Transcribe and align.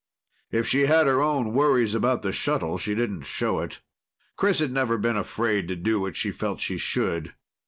If 0.49 0.67
she 0.67 0.87
had 0.87 1.05
her 1.05 1.21
own 1.21 1.53
worries 1.53 1.93
about 1.93 2.23
the 2.23 2.31
shuttle, 2.31 2.79
she 2.79 2.95
didn't 2.95 3.21
show 3.27 3.59
it. 3.59 3.81
Chris 4.35 4.57
had 4.57 4.71
never 4.71 4.97
been 4.97 5.15
afraid 5.15 5.67
to 5.67 5.75
do 5.75 5.99
what 5.99 6.15
she 6.15 6.31
felt 6.31 6.59
she 6.59 6.79
should. 6.79 7.35